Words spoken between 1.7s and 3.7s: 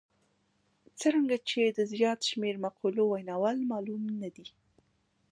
د زیات شمېر مقولو ویناوال